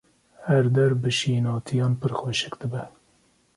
Her 0.47 0.65
der 0.75 0.91
bi 1.01 1.11
şînatiyan 1.17 1.93
pir 1.99 2.11
xweşik 2.19 2.55
dibe. 2.61 2.83